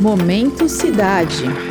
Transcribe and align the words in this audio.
Momento 0.00 0.68
Cidade. 0.68 1.65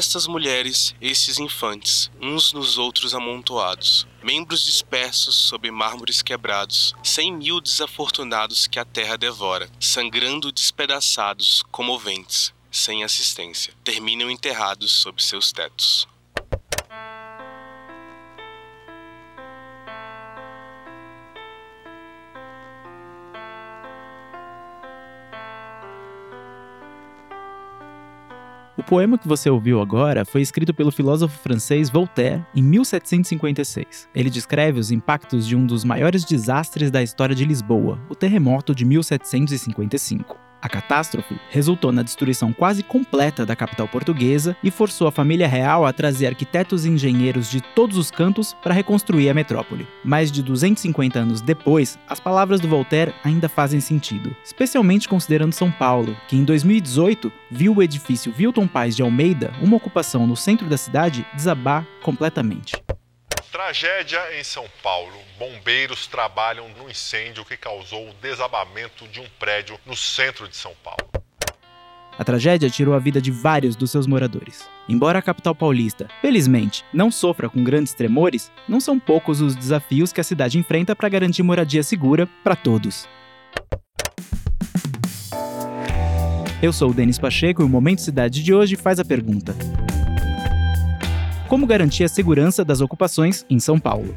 Estas 0.00 0.26
mulheres, 0.26 0.94
esses 0.98 1.38
infantes, 1.38 2.10
uns 2.22 2.54
nos 2.54 2.78
outros 2.78 3.14
amontoados, 3.14 4.08
membros 4.22 4.64
dispersos 4.64 5.36
sob 5.36 5.70
mármores 5.70 6.22
quebrados, 6.22 6.94
cem 7.02 7.30
mil 7.30 7.60
desafortunados 7.60 8.66
que 8.66 8.78
a 8.78 8.84
terra 8.86 9.18
devora, 9.18 9.70
sangrando 9.78 10.50
despedaçados, 10.50 11.62
comoventes, 11.70 12.50
sem 12.70 13.04
assistência, 13.04 13.74
terminam 13.84 14.30
enterrados 14.30 14.90
sob 14.90 15.22
seus 15.22 15.52
tetos. 15.52 16.08
O 28.80 28.82
poema 28.82 29.18
que 29.18 29.28
você 29.28 29.50
ouviu 29.50 29.78
agora 29.78 30.24
foi 30.24 30.40
escrito 30.40 30.72
pelo 30.72 30.90
filósofo 30.90 31.38
francês 31.38 31.90
Voltaire 31.90 32.42
em 32.56 32.62
1756. 32.62 34.08
Ele 34.14 34.30
descreve 34.30 34.80
os 34.80 34.90
impactos 34.90 35.46
de 35.46 35.54
um 35.54 35.66
dos 35.66 35.84
maiores 35.84 36.24
desastres 36.24 36.90
da 36.90 37.02
história 37.02 37.34
de 37.34 37.44
Lisboa, 37.44 38.00
o 38.08 38.14
terremoto 38.14 38.74
de 38.74 38.86
1755. 38.86 40.49
A 40.62 40.68
catástrofe 40.68 41.38
resultou 41.48 41.90
na 41.90 42.02
destruição 42.02 42.52
quase 42.52 42.82
completa 42.82 43.46
da 43.46 43.56
capital 43.56 43.88
portuguesa 43.88 44.56
e 44.62 44.70
forçou 44.70 45.08
a 45.08 45.12
família 45.12 45.48
real 45.48 45.86
a 45.86 45.92
trazer 45.92 46.26
arquitetos 46.26 46.84
e 46.84 46.90
engenheiros 46.90 47.50
de 47.50 47.60
todos 47.60 47.96
os 47.96 48.10
cantos 48.10 48.54
para 48.62 48.74
reconstruir 48.74 49.30
a 49.30 49.34
metrópole. 49.34 49.86
Mais 50.04 50.30
de 50.30 50.42
250 50.42 51.18
anos 51.18 51.40
depois, 51.40 51.98
as 52.08 52.20
palavras 52.20 52.60
do 52.60 52.68
Voltaire 52.68 53.14
ainda 53.24 53.48
fazem 53.48 53.80
sentido, 53.80 54.34
especialmente 54.44 55.08
considerando 55.08 55.52
São 55.52 55.70
Paulo, 55.70 56.16
que 56.28 56.36
em 56.36 56.44
2018 56.44 57.32
viu 57.50 57.76
o 57.76 57.82
edifício 57.82 58.34
Wilton 58.38 58.66
Paz 58.66 58.94
de 58.94 59.02
Almeida, 59.02 59.52
uma 59.62 59.76
ocupação 59.76 60.26
no 60.26 60.36
centro 60.36 60.68
da 60.68 60.76
cidade, 60.76 61.26
desabar 61.34 61.86
completamente. 62.02 62.74
Tragédia 63.62 64.40
em 64.40 64.42
São 64.42 64.64
Paulo. 64.82 65.12
Bombeiros 65.38 66.06
trabalham 66.06 66.66
no 66.70 66.88
incêndio 66.88 67.44
que 67.44 67.58
causou 67.58 68.08
o 68.08 68.14
desabamento 68.14 69.06
de 69.08 69.20
um 69.20 69.26
prédio 69.38 69.78
no 69.84 69.94
centro 69.94 70.48
de 70.48 70.56
São 70.56 70.72
Paulo. 70.82 71.06
A 72.18 72.24
tragédia 72.24 72.70
tirou 72.70 72.94
a 72.94 72.98
vida 72.98 73.20
de 73.20 73.30
vários 73.30 73.76
dos 73.76 73.90
seus 73.90 74.06
moradores. 74.06 74.66
Embora 74.88 75.18
a 75.18 75.22
capital 75.22 75.54
paulista, 75.54 76.08
felizmente, 76.22 76.86
não 76.90 77.10
sofra 77.10 77.50
com 77.50 77.62
grandes 77.62 77.92
tremores, 77.92 78.50
não 78.66 78.80
são 78.80 78.98
poucos 78.98 79.42
os 79.42 79.54
desafios 79.54 80.10
que 80.10 80.22
a 80.22 80.24
cidade 80.24 80.56
enfrenta 80.56 80.96
para 80.96 81.10
garantir 81.10 81.42
moradia 81.42 81.82
segura 81.82 82.26
para 82.42 82.56
todos. 82.56 83.06
Eu 86.62 86.72
sou 86.72 86.90
o 86.90 86.94
Denis 86.94 87.18
Pacheco 87.18 87.60
e 87.60 87.64
o 87.64 87.68
Momento 87.68 88.00
Cidade 88.00 88.42
de 88.42 88.54
hoje 88.54 88.74
faz 88.74 88.98
a 88.98 89.04
pergunta: 89.04 89.54
como 91.50 91.66
garantir 91.66 92.04
a 92.04 92.08
segurança 92.08 92.64
das 92.64 92.80
ocupações 92.80 93.44
em 93.50 93.58
São 93.58 93.76
Paulo. 93.76 94.14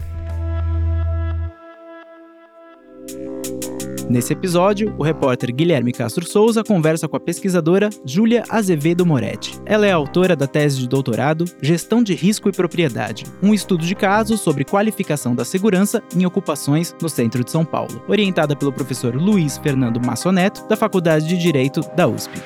Nesse 4.08 4.34
episódio, 4.34 4.94
o 5.00 5.04
repórter 5.04 5.52
Guilherme 5.52 5.92
Castro 5.92 6.24
Souza 6.28 6.64
conversa 6.64 7.08
com 7.08 7.18
a 7.18 7.20
pesquisadora 7.20 7.90
Júlia 8.06 8.44
Azevedo 8.48 9.04
Moretti. 9.04 9.60
Ela 9.66 9.88
é 9.88 9.92
autora 9.92 10.36
da 10.36 10.46
tese 10.46 10.78
de 10.78 10.88
doutorado 10.88 11.46
Gestão 11.60 12.04
de 12.04 12.14
Risco 12.14 12.50
e 12.50 12.52
Propriedade, 12.52 13.24
um 13.42 13.52
estudo 13.52 13.84
de 13.84 13.96
casos 13.96 14.42
sobre 14.42 14.64
qualificação 14.64 15.34
da 15.34 15.44
segurança 15.44 16.04
em 16.16 16.28
ocupações 16.28 16.96
no 17.02 17.10
centro 17.10 17.44
de 17.44 17.50
São 17.50 17.66
Paulo, 17.66 18.04
orientada 18.08 18.56
pelo 18.56 18.72
professor 18.72 19.16
Luiz 19.16 19.58
Fernando 19.58 20.00
Massoneto, 20.06 20.68
da 20.68 20.76
Faculdade 20.76 21.28
de 21.28 21.36
Direito 21.36 21.82
da 21.96 22.08
USP. 22.08 22.40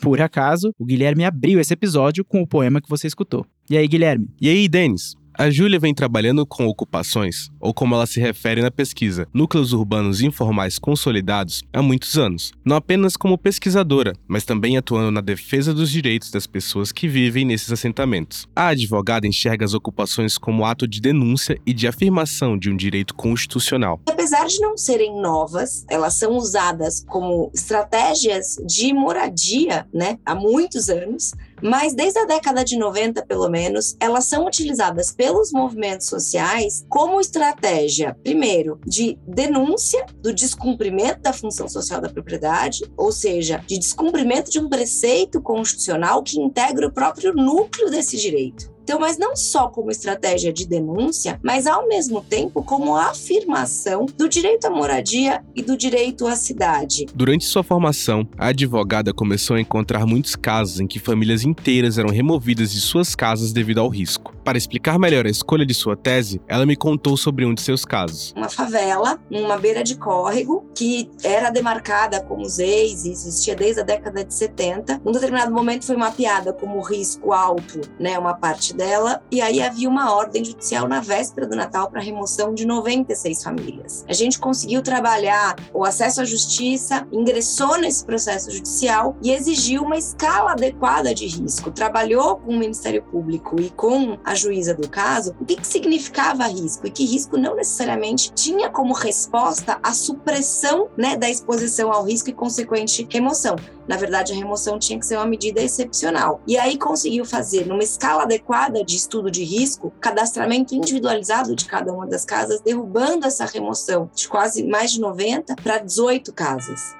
Por 0.00 0.20
acaso, 0.20 0.72
o 0.78 0.84
Guilherme 0.84 1.24
abriu 1.24 1.60
esse 1.60 1.74
episódio 1.74 2.24
com 2.24 2.40
o 2.40 2.46
poema 2.46 2.80
que 2.80 2.88
você 2.88 3.06
escutou. 3.06 3.46
E 3.68 3.76
aí, 3.76 3.86
Guilherme? 3.86 4.28
E 4.40 4.48
aí, 4.48 4.68
Denis? 4.68 5.14
A 5.40 5.48
Júlia 5.48 5.80
vem 5.80 5.94
trabalhando 5.94 6.44
com 6.44 6.66
ocupações, 6.66 7.48
ou 7.58 7.72
como 7.72 7.94
ela 7.94 8.06
se 8.06 8.20
refere 8.20 8.60
na 8.60 8.70
pesquisa, 8.70 9.26
núcleos 9.32 9.72
urbanos 9.72 10.20
informais 10.20 10.78
consolidados, 10.78 11.62
há 11.72 11.80
muitos 11.80 12.18
anos. 12.18 12.52
Não 12.62 12.76
apenas 12.76 13.16
como 13.16 13.38
pesquisadora, 13.38 14.12
mas 14.28 14.44
também 14.44 14.76
atuando 14.76 15.10
na 15.10 15.22
defesa 15.22 15.72
dos 15.72 15.90
direitos 15.90 16.30
das 16.30 16.46
pessoas 16.46 16.92
que 16.92 17.08
vivem 17.08 17.46
nesses 17.46 17.72
assentamentos. 17.72 18.46
A 18.54 18.66
advogada 18.66 19.26
enxerga 19.26 19.64
as 19.64 19.72
ocupações 19.72 20.36
como 20.36 20.66
ato 20.66 20.86
de 20.86 21.00
denúncia 21.00 21.58
e 21.64 21.72
de 21.72 21.88
afirmação 21.88 22.58
de 22.58 22.68
um 22.68 22.76
direito 22.76 23.14
constitucional. 23.14 23.98
Apesar 24.10 24.46
de 24.46 24.60
não 24.60 24.76
serem 24.76 25.22
novas, 25.22 25.86
elas 25.88 26.18
são 26.18 26.36
usadas 26.36 27.02
como 27.08 27.50
estratégias 27.54 28.56
de 28.66 28.92
moradia, 28.92 29.88
né, 29.90 30.18
há 30.26 30.34
muitos 30.34 30.90
anos 30.90 31.32
mas 31.62 31.94
desde 31.94 32.18
a 32.18 32.24
década 32.24 32.64
de 32.64 32.76
90, 32.76 33.24
pelo 33.26 33.48
menos, 33.48 33.96
elas 34.00 34.24
são 34.26 34.46
utilizadas 34.46 35.12
pelos 35.12 35.52
movimentos 35.52 36.06
sociais 36.06 36.84
como 36.88 37.20
estratégia, 37.20 38.16
primeiro, 38.22 38.80
de 38.86 39.18
denúncia 39.26 40.04
do 40.20 40.32
descumprimento 40.32 41.20
da 41.20 41.32
função 41.32 41.68
social 41.68 42.00
da 42.00 42.08
propriedade, 42.08 42.84
ou 42.96 43.12
seja, 43.12 43.62
de 43.66 43.78
descumprimento 43.78 44.50
de 44.50 44.58
um 44.58 44.68
preceito 44.68 45.40
constitucional 45.40 46.22
que 46.22 46.40
integra 46.40 46.86
o 46.86 46.92
próprio 46.92 47.34
núcleo 47.34 47.90
desse 47.90 48.16
direito. 48.16 48.70
Então, 48.90 48.98
mas 48.98 49.16
não 49.16 49.36
só 49.36 49.68
como 49.68 49.92
estratégia 49.92 50.52
de 50.52 50.66
denúncia, 50.66 51.38
mas 51.44 51.68
ao 51.68 51.86
mesmo 51.86 52.20
tempo 52.20 52.60
como 52.60 52.96
afirmação 52.96 54.04
do 54.18 54.28
direito 54.28 54.64
à 54.64 54.70
moradia 54.70 55.44
e 55.54 55.62
do 55.62 55.76
direito 55.76 56.26
à 56.26 56.34
cidade. 56.34 57.06
Durante 57.14 57.44
sua 57.44 57.62
formação, 57.62 58.28
a 58.36 58.48
advogada 58.48 59.14
começou 59.14 59.54
a 59.54 59.60
encontrar 59.60 60.04
muitos 60.06 60.34
casos 60.34 60.80
em 60.80 60.88
que 60.88 60.98
famílias 60.98 61.44
inteiras 61.44 61.98
eram 61.98 62.10
removidas 62.10 62.72
de 62.72 62.80
suas 62.80 63.14
casas 63.14 63.52
devido 63.52 63.78
ao 63.78 63.88
risco. 63.88 64.34
Para 64.44 64.58
explicar 64.58 64.98
melhor 64.98 65.26
a 65.26 65.30
escolha 65.30 65.64
de 65.64 65.72
sua 65.74 65.96
tese, 65.96 66.40
ela 66.48 66.66
me 66.66 66.74
contou 66.74 67.16
sobre 67.16 67.44
um 67.44 67.54
de 67.54 67.60
seus 67.60 67.84
casos. 67.84 68.32
Uma 68.36 68.48
favela, 68.48 69.20
numa 69.30 69.56
beira 69.56 69.84
de 69.84 69.96
córrego, 69.96 70.68
que 70.74 71.08
era 71.22 71.50
demarcada 71.50 72.20
como 72.20 72.44
ZEIS 72.48 73.04
e 73.04 73.10
existia 73.12 73.54
desde 73.54 73.82
a 73.82 73.84
década 73.84 74.24
de 74.24 74.34
70. 74.34 75.00
Num 75.04 75.12
determinado 75.12 75.52
momento 75.52 75.86
foi 75.86 75.96
mapeada 75.96 76.52
como 76.52 76.80
risco 76.80 77.32
alto, 77.32 77.80
né, 78.00 78.18
uma 78.18 78.34
parte 78.34 78.74
dela, 78.80 79.22
e 79.30 79.42
aí 79.42 79.60
havia 79.60 79.86
uma 79.86 80.14
ordem 80.14 80.42
judicial 80.42 80.88
na 80.88 81.00
véspera 81.00 81.46
do 81.46 81.54
Natal 81.54 81.90
para 81.90 82.00
remoção 82.00 82.54
de 82.54 82.64
96 82.64 83.42
famílias. 83.42 84.06
A 84.08 84.14
gente 84.14 84.38
conseguiu 84.38 84.80
trabalhar 84.80 85.54
o 85.74 85.84
acesso 85.84 86.22
à 86.22 86.24
justiça, 86.24 87.06
ingressou 87.12 87.78
nesse 87.78 88.02
processo 88.02 88.50
judicial 88.50 89.18
e 89.22 89.32
exigiu 89.32 89.82
uma 89.82 89.98
escala 89.98 90.52
adequada 90.52 91.14
de 91.14 91.26
risco. 91.26 91.70
Trabalhou 91.70 92.36
com 92.36 92.52
o 92.52 92.58
Ministério 92.58 93.02
Público 93.02 93.60
e 93.60 93.68
com 93.68 94.18
a 94.24 94.34
juíza 94.34 94.72
do 94.72 94.88
caso 94.88 95.36
o 95.38 95.44
que, 95.44 95.56
que 95.56 95.66
significava 95.66 96.46
risco 96.46 96.86
e 96.86 96.90
que 96.90 97.04
risco 97.04 97.36
não 97.36 97.54
necessariamente 97.54 98.32
tinha 98.32 98.70
como 98.70 98.94
resposta 98.94 99.78
a 99.82 99.92
supressão 99.92 100.88
né, 100.96 101.18
da 101.18 101.28
exposição 101.28 101.92
ao 101.92 102.02
risco 102.02 102.30
e 102.30 102.32
consequente 102.32 103.06
remoção. 103.10 103.56
Na 103.90 103.96
verdade, 103.96 104.32
a 104.32 104.36
remoção 104.36 104.78
tinha 104.78 104.96
que 105.00 105.04
ser 105.04 105.16
uma 105.16 105.26
medida 105.26 105.60
excepcional. 105.60 106.40
E 106.46 106.56
aí 106.56 106.78
conseguiu 106.78 107.24
fazer, 107.24 107.66
numa 107.66 107.82
escala 107.82 108.22
adequada 108.22 108.84
de 108.84 108.94
estudo 108.94 109.28
de 109.32 109.42
risco, 109.42 109.92
cadastramento 110.00 110.76
individualizado 110.76 111.56
de 111.56 111.64
cada 111.64 111.92
uma 111.92 112.06
das 112.06 112.24
casas, 112.24 112.60
derrubando 112.60 113.26
essa 113.26 113.44
remoção 113.44 114.08
de 114.14 114.28
quase 114.28 114.62
mais 114.62 114.92
de 114.92 115.00
90 115.00 115.56
para 115.56 115.78
18 115.78 116.32
casas. 116.32 116.99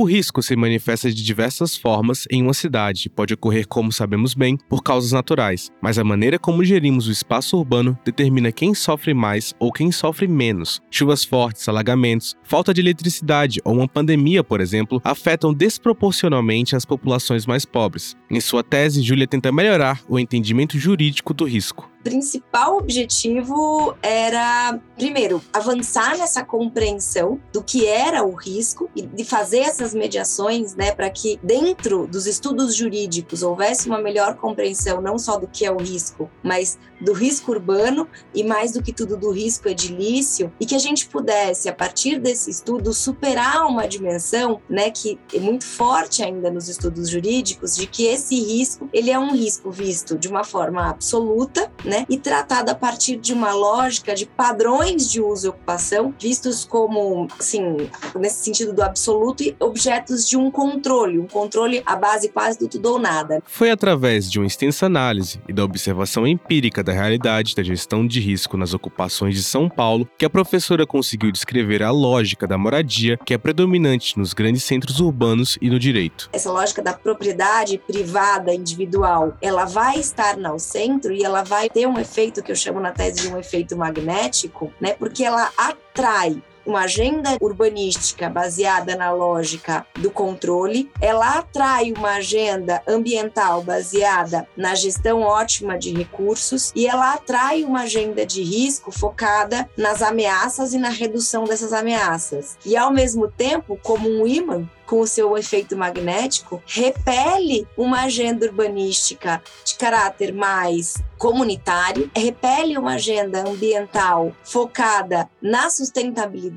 O 0.00 0.04
risco 0.04 0.42
se 0.42 0.56
manifesta 0.56 1.12
de 1.12 1.22
diversas 1.22 1.76
formas 1.76 2.24
em 2.30 2.42
uma 2.42 2.54
cidade. 2.54 3.10
Pode 3.10 3.34
ocorrer, 3.34 3.68
como 3.68 3.92
sabemos 3.92 4.32
bem, 4.32 4.56
por 4.56 4.82
causas 4.82 5.12
naturais, 5.12 5.70
mas 5.78 5.98
a 5.98 6.04
maneira 6.04 6.38
como 6.38 6.64
gerimos 6.64 7.06
o 7.06 7.12
espaço 7.12 7.58
urbano 7.58 7.98
determina 8.02 8.50
quem 8.50 8.72
sofre 8.72 9.12
mais 9.12 9.54
ou 9.58 9.70
quem 9.70 9.92
sofre 9.92 10.26
menos. 10.26 10.80
Chuvas 10.90 11.22
fortes, 11.22 11.68
alagamentos, 11.68 12.34
falta 12.42 12.72
de 12.72 12.80
eletricidade 12.80 13.60
ou 13.62 13.74
uma 13.74 13.86
pandemia, 13.86 14.42
por 14.42 14.62
exemplo, 14.62 15.02
afetam 15.04 15.52
desproporcionalmente 15.52 16.74
as 16.74 16.86
populações 16.86 17.44
mais 17.44 17.66
pobres. 17.66 18.16
Em 18.30 18.40
sua 18.40 18.64
tese, 18.64 19.02
Júlia 19.02 19.26
tenta 19.26 19.52
melhorar 19.52 20.00
o 20.08 20.18
entendimento 20.18 20.78
jurídico 20.78 21.34
do 21.34 21.44
risco. 21.44 21.90
Principal 22.02 22.78
objetivo 22.78 23.96
era, 24.02 24.78
primeiro, 24.96 25.42
avançar 25.52 26.16
nessa 26.16 26.44
compreensão 26.44 27.40
do 27.52 27.62
que 27.62 27.86
era 27.86 28.24
o 28.24 28.34
risco 28.34 28.90
e 28.94 29.02
de 29.02 29.24
fazer 29.24 29.60
essas 29.60 29.94
mediações, 29.94 30.74
né, 30.74 30.92
para 30.92 31.10
que 31.10 31.38
dentro 31.42 32.06
dos 32.06 32.26
estudos 32.26 32.74
jurídicos 32.74 33.42
houvesse 33.42 33.88
uma 33.88 34.00
melhor 34.00 34.36
compreensão 34.36 35.00
não 35.00 35.18
só 35.18 35.36
do 35.38 35.46
que 35.46 35.64
é 35.64 35.70
o 35.70 35.78
risco, 35.78 36.30
mas 36.42 36.78
do 37.00 37.12
risco 37.12 37.52
urbano 37.52 38.06
e 38.34 38.44
mais 38.44 38.72
do 38.72 38.82
que 38.82 38.92
tudo 38.92 39.16
do 39.16 39.30
risco 39.30 39.68
edilício 39.68 40.52
e 40.60 40.66
que 40.66 40.74
a 40.74 40.78
gente 40.78 41.08
pudesse 41.08 41.68
a 41.68 41.72
partir 41.72 42.18
desse 42.18 42.50
estudo 42.50 42.92
superar 42.92 43.66
uma 43.66 43.86
dimensão, 43.86 44.60
né, 44.68 44.90
que 44.90 45.18
é 45.32 45.38
muito 45.38 45.64
forte 45.64 46.22
ainda 46.22 46.50
nos 46.50 46.68
estudos 46.68 47.08
jurídicos 47.08 47.74
de 47.76 47.86
que 47.86 48.06
esse 48.06 48.34
risco, 48.34 48.88
ele 48.92 49.10
é 49.10 49.18
um 49.18 49.32
risco 49.32 49.70
visto 49.70 50.18
de 50.18 50.28
uma 50.28 50.44
forma 50.44 50.88
absoluta, 50.88 51.70
né, 51.90 52.06
e 52.08 52.16
tratado 52.16 52.70
a 52.70 52.74
partir 52.74 53.16
de 53.16 53.32
uma 53.32 53.52
lógica 53.52 54.14
de 54.14 54.24
padrões 54.24 55.10
de 55.10 55.20
uso 55.20 55.48
e 55.48 55.50
ocupação 55.50 56.14
vistos 56.18 56.64
como, 56.64 57.26
assim, 57.36 57.90
nesse 58.16 58.44
sentido 58.44 58.72
do 58.72 58.82
absoluto 58.82 59.42
e 59.42 59.56
objetos 59.58 60.28
de 60.28 60.36
um 60.36 60.50
controle, 60.50 61.18
um 61.18 61.26
controle 61.26 61.82
à 61.84 61.96
base 61.96 62.28
quase 62.28 62.58
do 62.58 62.68
tudo 62.68 62.92
ou 62.92 62.98
nada. 62.98 63.42
Foi 63.44 63.70
através 63.70 64.30
de 64.30 64.38
uma 64.38 64.46
extensa 64.46 64.86
análise 64.86 65.40
e 65.48 65.52
da 65.52 65.64
observação 65.64 66.26
empírica 66.26 66.82
da 66.82 66.92
realidade 66.92 67.56
da 67.56 67.62
gestão 67.62 68.06
de 68.06 68.20
risco 68.20 68.56
nas 68.56 68.72
ocupações 68.72 69.34
de 69.34 69.42
São 69.42 69.68
Paulo 69.68 70.08
que 70.16 70.24
a 70.24 70.30
professora 70.30 70.86
conseguiu 70.86 71.32
descrever 71.32 71.82
a 71.82 71.90
lógica 71.90 72.46
da 72.46 72.56
moradia 72.56 73.18
que 73.24 73.34
é 73.34 73.38
predominante 73.38 74.16
nos 74.16 74.32
grandes 74.32 74.62
centros 74.62 75.00
urbanos 75.00 75.58
e 75.60 75.68
no 75.68 75.78
direito. 75.78 76.30
Essa 76.32 76.52
lógica 76.52 76.80
da 76.80 76.92
propriedade 76.92 77.78
privada 77.78 78.54
individual, 78.54 79.36
ela 79.42 79.64
vai 79.64 79.98
estar 79.98 80.36
no 80.36 80.58
centro 80.58 81.12
e 81.12 81.24
ela 81.24 81.42
vai 81.42 81.68
ter 81.68 81.79
um 81.86 81.98
efeito 81.98 82.42
que 82.42 82.52
eu 82.52 82.56
chamo 82.56 82.80
na 82.80 82.92
tese 82.92 83.22
de 83.22 83.28
um 83.28 83.38
efeito 83.38 83.76
magnético, 83.76 84.72
né? 84.80 84.94
Porque 84.94 85.24
ela 85.24 85.50
atrai 85.56 86.42
uma 86.66 86.80
agenda 86.80 87.36
urbanística 87.40 88.28
baseada 88.28 88.96
na 88.96 89.12
lógica 89.12 89.86
do 89.98 90.10
controle, 90.10 90.90
ela 91.00 91.38
atrai 91.38 91.92
uma 91.92 92.14
agenda 92.14 92.82
ambiental 92.86 93.62
baseada 93.62 94.46
na 94.56 94.74
gestão 94.74 95.22
ótima 95.22 95.78
de 95.78 95.92
recursos 95.92 96.72
e 96.74 96.86
ela 96.86 97.14
atrai 97.14 97.64
uma 97.64 97.82
agenda 97.82 98.24
de 98.24 98.42
risco 98.42 98.90
focada 98.90 99.68
nas 99.76 100.02
ameaças 100.02 100.72
e 100.72 100.78
na 100.78 100.90
redução 100.90 101.44
dessas 101.44 101.72
ameaças. 101.72 102.56
E 102.64 102.76
ao 102.76 102.92
mesmo 102.92 103.28
tempo, 103.28 103.78
como 103.82 104.08
um 104.08 104.26
imã, 104.26 104.68
com 104.90 104.98
o 104.98 105.06
seu 105.06 105.38
efeito 105.38 105.76
magnético, 105.76 106.60
repele 106.66 107.64
uma 107.76 108.02
agenda 108.02 108.44
urbanística 108.44 109.40
de 109.64 109.76
caráter 109.76 110.34
mais 110.34 110.94
comunitário, 111.16 112.10
repele 112.16 112.76
uma 112.76 112.94
agenda 112.94 113.48
ambiental 113.48 114.32
focada 114.42 115.30
na 115.40 115.70
sustentabilidade, 115.70 116.49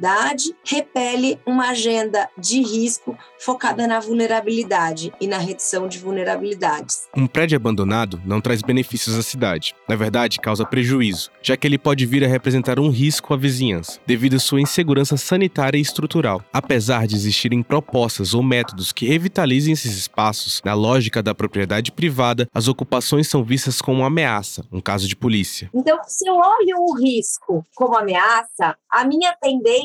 repele 0.65 1.39
uma 1.45 1.69
agenda 1.69 2.29
de 2.37 2.61
risco 2.61 3.17
focada 3.39 3.85
na 3.85 3.99
vulnerabilidade 3.99 5.13
e 5.19 5.27
na 5.27 5.37
redução 5.37 5.87
de 5.87 5.99
vulnerabilidades. 5.99 7.07
Um 7.15 7.27
prédio 7.27 7.57
abandonado 7.57 8.21
não 8.25 8.39
traz 8.39 8.61
benefícios 8.61 9.17
à 9.17 9.21
cidade. 9.21 9.75
Na 9.87 9.95
verdade, 9.95 10.39
causa 10.39 10.65
prejuízo, 10.65 11.29
já 11.41 11.57
que 11.57 11.67
ele 11.67 11.77
pode 11.77 12.05
vir 12.05 12.23
a 12.23 12.27
representar 12.27 12.79
um 12.79 12.89
risco 12.89 13.33
à 13.33 13.37
vizinhança, 13.37 13.99
devido 14.05 14.35
à 14.35 14.39
sua 14.39 14.61
insegurança 14.61 15.17
sanitária 15.17 15.77
e 15.77 15.81
estrutural. 15.81 16.41
Apesar 16.53 17.05
de 17.05 17.15
existirem 17.15 17.61
propostas 17.61 18.33
ou 18.33 18.41
métodos 18.41 18.91
que 18.91 19.05
revitalizem 19.05 19.73
esses 19.73 19.97
espaços, 19.97 20.61
na 20.63 20.73
lógica 20.73 21.21
da 21.21 21.35
propriedade 21.35 21.91
privada, 21.91 22.47
as 22.53 22.67
ocupações 22.67 23.27
são 23.27 23.43
vistas 23.43 23.81
como 23.81 23.99
uma 23.99 24.07
ameaça, 24.07 24.65
um 24.71 24.81
caso 24.81 25.07
de 25.07 25.15
polícia. 25.15 25.69
Então, 25.73 25.99
se 26.07 26.27
eu 26.27 26.35
olho 26.35 26.77
o 26.79 26.97
risco 26.97 27.65
como 27.75 27.97
ameaça, 27.97 28.77
a 28.89 29.05
minha 29.05 29.35
tendência 29.41 29.82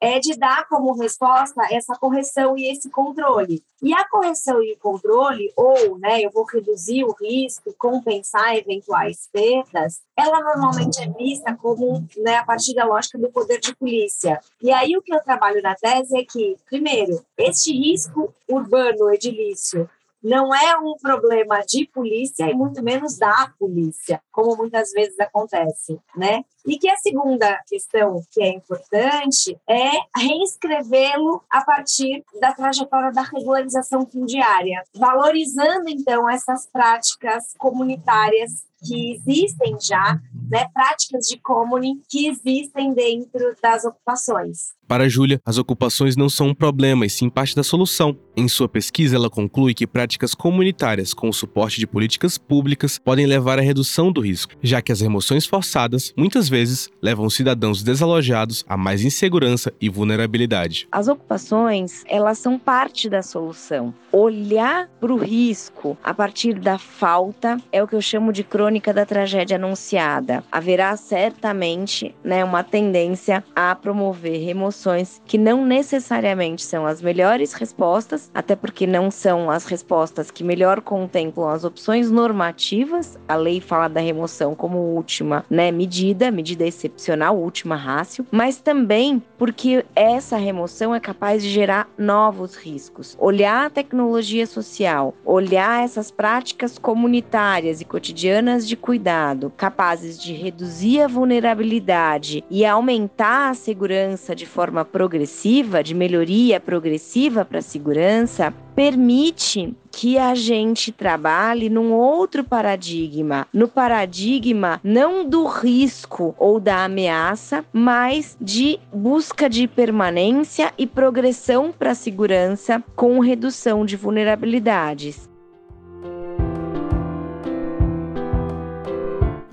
é 0.00 0.18
de 0.18 0.36
dar 0.36 0.66
como 0.68 0.92
resposta 0.94 1.62
essa 1.70 1.94
correção 1.94 2.56
e 2.56 2.70
esse 2.70 2.90
controle. 2.90 3.62
E 3.82 3.92
a 3.94 4.08
correção 4.08 4.62
e 4.62 4.72
o 4.72 4.78
controle, 4.78 5.52
ou 5.56 5.98
né, 5.98 6.20
eu 6.20 6.30
vou 6.30 6.44
reduzir 6.44 7.04
o 7.04 7.12
risco, 7.12 7.74
compensar 7.78 8.56
eventuais 8.56 9.28
perdas, 9.32 10.00
ela 10.16 10.40
normalmente 10.40 11.00
é 11.00 11.08
vista 11.08 11.54
como 11.56 12.04
né, 12.16 12.36
a 12.36 12.44
partir 12.44 12.74
da 12.74 12.84
lógica 12.84 13.18
do 13.18 13.30
poder 13.30 13.60
de 13.60 13.74
polícia. 13.76 14.40
E 14.60 14.72
aí 14.72 14.96
o 14.96 15.02
que 15.02 15.14
eu 15.14 15.20
trabalho 15.20 15.62
na 15.62 15.74
tese 15.74 16.18
é 16.18 16.24
que, 16.24 16.56
primeiro, 16.68 17.24
este 17.36 17.72
risco 17.72 18.34
urbano 18.48 19.12
edilício 19.12 19.88
não 20.22 20.54
é 20.54 20.76
um 20.78 20.94
problema 21.00 21.60
de 21.60 21.86
polícia 21.86 22.50
e 22.50 22.54
muito 22.54 22.82
menos 22.82 23.16
da 23.16 23.52
polícia, 23.58 24.20
como 24.32 24.56
muitas 24.56 24.90
vezes 24.92 25.18
acontece, 25.20 25.98
né? 26.16 26.44
E 26.66 26.78
que 26.78 26.90
a 26.90 26.96
segunda 26.96 27.62
questão 27.66 28.20
que 28.30 28.42
é 28.42 28.48
importante 28.48 29.58
é 29.68 29.90
reescrevê-lo 30.16 31.42
a 31.48 31.64
partir 31.64 32.24
da 32.40 32.52
trajetória 32.52 33.12
da 33.12 33.22
regularização 33.22 34.06
fundiária, 34.06 34.82
valorizando 34.94 35.88
então 35.88 36.28
essas 36.28 36.66
práticas 36.66 37.54
comunitárias 37.56 38.67
que 38.82 39.12
existem 39.12 39.76
já, 39.80 40.20
né, 40.50 40.66
práticas 40.72 41.26
de 41.26 41.38
comune 41.40 42.00
que 42.08 42.26
existem 42.26 42.94
dentro 42.94 43.54
das 43.62 43.84
ocupações. 43.84 44.76
Para 44.86 45.06
Júlia, 45.06 45.38
as 45.44 45.58
ocupações 45.58 46.16
não 46.16 46.30
são 46.30 46.48
um 46.48 46.54
problema 46.54 47.04
e 47.04 47.10
sim 47.10 47.28
parte 47.28 47.54
da 47.54 47.62
solução. 47.62 48.16
Em 48.34 48.48
sua 48.48 48.66
pesquisa, 48.66 49.16
ela 49.16 49.28
conclui 49.28 49.74
que 49.74 49.86
práticas 49.86 50.34
comunitárias 50.34 51.12
com 51.12 51.28
o 51.28 51.32
suporte 51.32 51.78
de 51.78 51.86
políticas 51.86 52.38
públicas 52.38 52.98
podem 52.98 53.26
levar 53.26 53.58
à 53.58 53.62
redução 53.62 54.10
do 54.10 54.22
risco, 54.22 54.54
já 54.62 54.80
que 54.80 54.90
as 54.90 55.02
remoções 55.02 55.44
forçadas 55.44 56.14
muitas 56.16 56.48
vezes 56.48 56.88
levam 57.02 57.28
cidadãos 57.28 57.82
desalojados 57.82 58.64
a 58.66 58.78
mais 58.78 59.04
insegurança 59.04 59.70
e 59.78 59.90
vulnerabilidade. 59.90 60.88
As 60.90 61.06
ocupações, 61.06 62.02
elas 62.06 62.38
são 62.38 62.58
parte 62.58 63.10
da 63.10 63.22
solução. 63.22 63.92
Olhar 64.10 64.88
para 64.98 65.12
o 65.12 65.18
risco 65.18 65.98
a 66.02 66.14
partir 66.14 66.58
da 66.58 66.78
falta 66.78 67.58
é 67.70 67.82
o 67.82 67.86
que 67.86 67.94
eu 67.94 68.00
chamo 68.00 68.32
de 68.32 68.42
crônica 68.42 68.67
da 68.92 69.06
tragédia 69.06 69.56
anunciada. 69.56 70.44
Haverá 70.52 70.94
certamente 70.96 72.14
né, 72.22 72.44
uma 72.44 72.62
tendência 72.62 73.42
a 73.56 73.74
promover 73.74 74.44
remoções 74.44 75.22
que 75.24 75.38
não 75.38 75.64
necessariamente 75.64 76.62
são 76.62 76.86
as 76.86 77.00
melhores 77.00 77.54
respostas, 77.54 78.30
até 78.34 78.54
porque 78.54 78.86
não 78.86 79.10
são 79.10 79.50
as 79.50 79.64
respostas 79.64 80.30
que 80.30 80.44
melhor 80.44 80.80
contemplam 80.80 81.48
as 81.48 81.64
opções 81.64 82.10
normativas. 82.10 83.18
A 83.26 83.36
lei 83.36 83.60
fala 83.60 83.88
da 83.88 84.00
remoção 84.00 84.54
como 84.54 84.78
última 84.78 85.44
né, 85.48 85.72
medida, 85.72 86.30
medida 86.30 86.66
excepcional, 86.66 87.36
última 87.38 87.74
rácio, 87.74 88.26
mas 88.30 88.58
também 88.58 89.22
porque 89.38 89.84
essa 89.94 90.36
remoção 90.36 90.94
é 90.94 91.00
capaz 91.00 91.42
de 91.42 91.48
gerar 91.48 91.88
novos 91.96 92.54
riscos. 92.54 93.16
Olhar 93.18 93.66
a 93.66 93.70
tecnologia 93.70 94.46
social, 94.46 95.14
olhar 95.24 95.84
essas 95.84 96.10
práticas 96.10 96.78
comunitárias 96.78 97.80
e 97.80 97.84
cotidianas 97.84 98.57
de 98.66 98.76
cuidado, 98.76 99.52
capazes 99.56 100.18
de 100.18 100.32
reduzir 100.32 101.02
a 101.02 101.08
vulnerabilidade 101.08 102.44
e 102.50 102.64
aumentar 102.64 103.50
a 103.50 103.54
segurança 103.54 104.34
de 104.34 104.46
forma 104.46 104.78
forma 104.78 104.84
progressiva, 104.84 105.82
de 105.82 105.94
melhoria 105.94 106.60
progressiva 106.60 107.44
para 107.44 107.58
a 107.58 107.62
segurança, 107.62 108.52
permite 108.74 109.74
que 109.90 110.18
a 110.18 110.34
gente 110.34 110.92
trabalhe 110.92 111.68
num 111.68 111.92
outro 111.92 112.44
paradigma, 112.44 113.46
no 113.52 113.66
paradigma 113.66 114.80
não 114.84 115.28
do 115.28 115.46
risco 115.46 116.34
ou 116.38 116.60
da 116.60 116.84
ameaça, 116.84 117.64
mas 117.72 118.36
de 118.40 118.78
busca 118.92 119.48
de 119.48 119.66
permanência 119.66 120.72
e 120.76 120.86
progressão 120.86 121.72
para 121.72 121.92
a 121.92 121.94
segurança 121.94 122.82
com 122.94 123.18
redução 123.18 123.84
de 123.84 123.96
vulnerabilidades. 123.96 125.27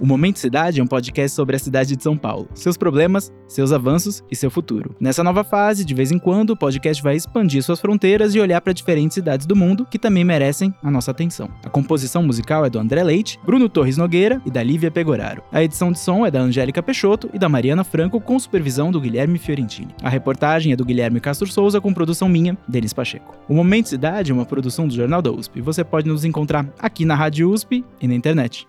O 0.06 0.08
Momento 0.08 0.38
Cidade 0.38 0.80
é 0.80 0.84
um 0.84 0.86
podcast 0.86 1.36
sobre 1.36 1.56
a 1.56 1.60
cidade 1.60 1.96
de 1.96 2.04
São 2.04 2.16
Paulo, 2.16 2.48
seus 2.54 2.78
problemas, 2.78 3.34
seus 3.48 3.72
avanços 3.72 4.24
e 4.30 4.36
seu 4.36 4.52
futuro. 4.52 4.96
Nessa 5.00 5.24
nova 5.24 5.44
fase, 5.44 5.84
de 5.84 5.96
vez 5.96 6.12
em 6.12 6.20
quando, 6.20 6.52
o 6.52 6.56
podcast 6.56 7.02
vai 7.02 7.16
expandir 7.16 7.64
suas 7.64 7.82
fronteiras 7.82 8.36
e 8.36 8.40
olhar 8.40 8.62
para 8.62 8.72
diferentes 8.72 9.16
cidades 9.16 9.48
do 9.48 9.56
mundo 9.56 9.84
que 9.84 9.98
também 9.98 10.24
merecem 10.24 10.72
a 10.84 10.92
nossa 10.92 11.10
atenção. 11.10 11.50
A 11.66 11.72
composição 11.72 12.22
musical 12.22 12.64
é 12.64 12.70
do 12.70 12.78
André 12.78 13.02
Leite, 13.04 13.40
Bruno 13.44 13.68
Torres 13.68 13.98
Nogueira 13.98 14.40
e 14.46 14.52
da 14.52 14.62
Lívia 14.62 14.92
Pegoraro. 14.92 15.42
A 15.52 15.64
edição 15.64 15.92
de 15.92 15.98
som 15.98 16.24
é 16.24 16.30
da 16.30 16.40
Angélica 16.40 16.84
Peixoto 16.84 17.28
e 17.34 17.40
da 17.40 17.50
Mariana 17.50 17.84
Franco, 17.84 18.22
com 18.22 18.38
supervisão 18.38 18.92
do 18.92 19.02
Guilherme 19.02 19.40
Fiorentini. 19.40 19.96
A 20.04 20.10
reportagem 20.10 20.72
é 20.72 20.76
do 20.76 20.86
Guilherme 20.86 21.20
Castro 21.20 21.48
Souza, 21.48 21.82
com 21.82 21.92
produção 21.92 22.30
minha, 22.30 22.56
Denis 22.68 22.94
Pacheco. 22.94 23.36
O 23.50 23.56
Momento 23.56 23.90
Cidade 23.90 24.30
é 24.30 24.36
uma 24.36 24.46
produção 24.46 24.88
do 24.88 24.94
Jornal 24.94 25.24
da 25.24 25.32
USP. 25.32 25.62
Você 25.62 25.84
pode 25.84 26.08
nos 26.08 26.24
encontrar 26.24 26.72
aqui 26.78 27.06
na 27.06 27.16
Rádio 27.16 27.50
USP 27.50 27.84
e 28.00 28.08
na 28.08 28.14
internet. 28.14 28.68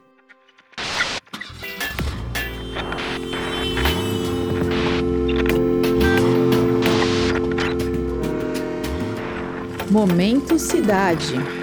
Momento 9.96 10.58
Cidade. 10.58 11.55